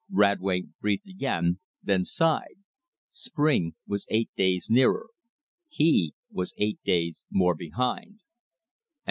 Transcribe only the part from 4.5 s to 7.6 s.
nearer. He was eight days more